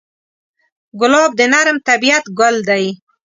[0.99, 2.85] ګلاب د نرم طبعیت ګل دی.